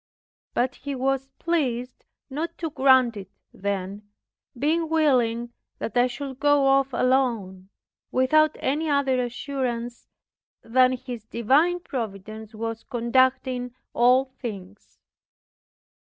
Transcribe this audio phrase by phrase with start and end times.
[0.55, 4.09] But He was pleased not to grant it then,
[4.57, 7.69] being willing that I should go off alone
[8.11, 10.07] without any other assurance
[10.63, 14.97] than His divine Providence was conducting all things.